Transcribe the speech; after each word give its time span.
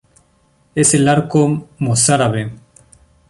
Es 0.73 0.95
el 0.95 1.07
arco 1.07 1.67
mozárabe. 1.77 2.53